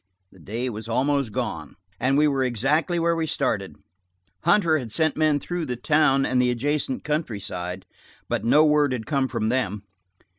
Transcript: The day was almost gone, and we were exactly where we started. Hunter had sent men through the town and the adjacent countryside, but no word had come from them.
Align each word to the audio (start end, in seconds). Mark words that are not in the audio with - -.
The 0.31 0.39
day 0.39 0.67
was 0.67 0.87
almost 0.87 1.31
gone, 1.31 1.75
and 1.99 2.17
we 2.17 2.27
were 2.27 2.43
exactly 2.43 2.97
where 2.97 3.15
we 3.15 3.27
started. 3.27 3.75
Hunter 4.43 4.79
had 4.79 4.89
sent 4.89 5.15
men 5.15 5.39
through 5.39 5.67
the 5.67 5.75
town 5.75 6.25
and 6.25 6.41
the 6.41 6.49
adjacent 6.49 7.03
countryside, 7.03 7.85
but 8.27 8.43
no 8.43 8.65
word 8.65 8.93
had 8.93 9.05
come 9.05 9.27
from 9.27 9.49
them. 9.49 9.83